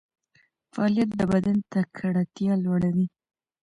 [0.73, 3.07] فعالیت د بدن تکړتیا لوړوي.